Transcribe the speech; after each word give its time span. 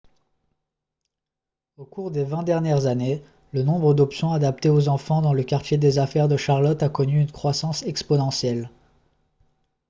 au 1.77 1.85
cours 1.85 2.09
des 2.09 2.23
20 2.23 2.41
dernières 2.41 2.87
années 2.87 3.21
le 3.53 3.61
nombre 3.61 3.93
d'options 3.93 4.31
adaptées 4.33 4.71
aux 4.71 4.89
enfants 4.89 5.21
dans 5.21 5.31
le 5.35 5.43
quartier 5.43 5.77
des 5.77 5.99
affaires 5.99 6.27
de 6.27 6.37
charlotte 6.37 6.81
a 6.81 6.89
connu 6.89 7.21
une 7.21 7.31
croissance 7.31 7.83
exponentielle 7.83 8.71